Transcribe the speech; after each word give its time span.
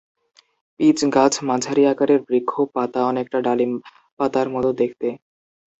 Pitch 0.79 0.99
গাছ 1.15 1.33
মাঝারি 1.49 1.83
আকারের 1.91 2.19
বৃক্ষ, 2.27 2.51
পাতা 2.75 2.99
অনেকটা 3.05 3.37
ডালিম 3.47 3.71
পাতার 4.19 4.47
মতো 4.49 4.69
দেখতে। 4.81 5.07